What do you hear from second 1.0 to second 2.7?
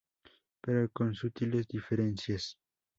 sutiles diferencias.